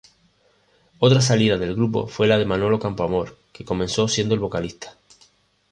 [0.97, 4.97] Otra salida del grupo, fue la de Manolo Campoamor, que comenzó siendo el vocalista.